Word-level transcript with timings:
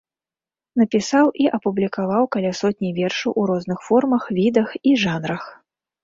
Напісаў 0.81 1.25
і 1.43 1.49
апублікаваў 1.57 2.23
каля 2.35 2.51
сотні 2.59 2.89
вершаў 2.99 3.35
у 3.41 3.43
розных 3.51 3.79
формах, 3.89 4.23
відах 4.39 4.69
і 4.93 4.95
жанрах. 5.03 5.43